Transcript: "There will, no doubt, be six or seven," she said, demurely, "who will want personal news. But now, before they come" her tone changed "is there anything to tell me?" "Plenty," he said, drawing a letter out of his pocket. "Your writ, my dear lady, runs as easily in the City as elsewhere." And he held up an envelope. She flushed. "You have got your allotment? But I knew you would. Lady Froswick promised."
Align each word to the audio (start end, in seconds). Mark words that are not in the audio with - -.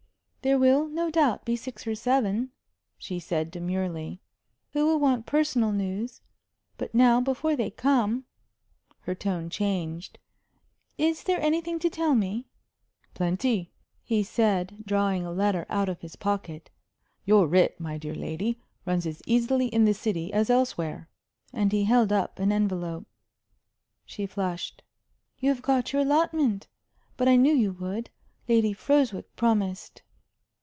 "There 0.43 0.57
will, 0.57 0.87
no 0.87 1.11
doubt, 1.11 1.45
be 1.45 1.55
six 1.55 1.85
or 1.85 1.93
seven," 1.93 2.49
she 2.97 3.19
said, 3.19 3.51
demurely, 3.51 4.21
"who 4.71 4.87
will 4.87 4.97
want 4.99 5.27
personal 5.27 5.71
news. 5.71 6.19
But 6.79 6.95
now, 6.95 7.21
before 7.21 7.55
they 7.55 7.69
come" 7.69 8.25
her 9.01 9.13
tone 9.13 9.51
changed 9.51 10.17
"is 10.97 11.25
there 11.25 11.39
anything 11.39 11.77
to 11.77 11.91
tell 11.91 12.15
me?" 12.15 12.47
"Plenty," 13.13 13.71
he 14.01 14.23
said, 14.23 14.83
drawing 14.83 15.23
a 15.27 15.31
letter 15.31 15.67
out 15.69 15.89
of 15.89 16.01
his 16.01 16.15
pocket. 16.15 16.71
"Your 17.23 17.45
writ, 17.47 17.79
my 17.79 17.99
dear 17.99 18.15
lady, 18.15 18.59
runs 18.83 19.05
as 19.05 19.21
easily 19.27 19.67
in 19.67 19.85
the 19.85 19.93
City 19.93 20.33
as 20.33 20.49
elsewhere." 20.49 21.07
And 21.53 21.71
he 21.71 21.83
held 21.83 22.11
up 22.11 22.39
an 22.39 22.51
envelope. 22.51 23.05
She 24.07 24.25
flushed. 24.25 24.81
"You 25.37 25.49
have 25.49 25.61
got 25.61 25.93
your 25.93 26.01
allotment? 26.01 26.67
But 27.15 27.27
I 27.27 27.35
knew 27.35 27.53
you 27.53 27.73
would. 27.73 28.09
Lady 28.47 28.73
Froswick 28.73 29.35
promised." 29.35 30.01